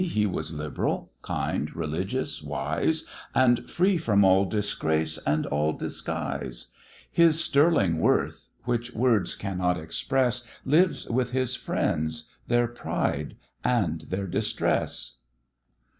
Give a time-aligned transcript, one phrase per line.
[0.03, 3.05] he was liberal, kind, religious, wise,
[3.35, 6.71] And free from all disgrace and all disguise;
[7.11, 14.25] His sterling worth, which words cannot express, Lives with his friends, their pride and their
[14.25, 15.19] distress.